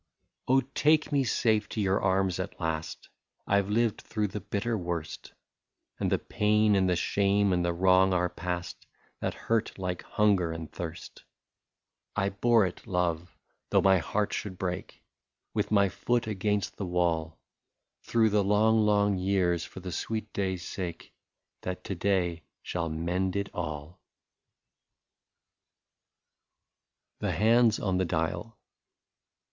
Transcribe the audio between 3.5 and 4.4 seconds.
've lived through the